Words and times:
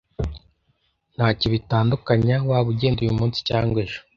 Ntacyo 1.15 1.47
bitandukanya 1.55 2.35
waba 2.49 2.67
ugenda 2.73 2.99
uyumunsi 3.01 3.39
cyangwa 3.49 3.77
ejo. 3.85 3.99